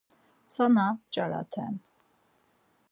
Tzana 0.51 0.85
p̌ç̌araten. 0.99 1.73